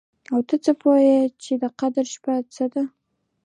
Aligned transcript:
او 0.33 0.39
ته 0.47 0.55
څه 0.63 0.71
پوه 0.81 0.97
يې 1.07 1.17
چې 1.43 1.53
د 1.61 1.63
قدر 1.79 2.05
شپه 2.13 2.33
څه 2.55 2.65
ده؟ 2.73 2.83